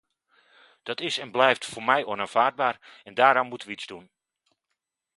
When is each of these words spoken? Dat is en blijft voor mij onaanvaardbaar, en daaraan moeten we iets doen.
Dat 0.83 1.01
is 1.01 1.17
en 1.17 1.31
blijft 1.31 1.65
voor 1.65 1.83
mij 1.83 2.05
onaanvaardbaar, 2.05 3.01
en 3.03 3.13
daaraan 3.13 3.47
moeten 3.47 3.67
we 3.67 3.73
iets 3.73 3.85
doen. 3.87 4.09